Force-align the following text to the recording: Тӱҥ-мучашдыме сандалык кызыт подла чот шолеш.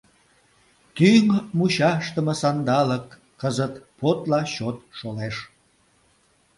Тӱҥ-мучашдыме 0.95 2.33
сандалык 2.41 3.05
кызыт 3.39 3.73
подла 3.99 4.41
чот 4.53 4.77
шолеш. 4.97 5.35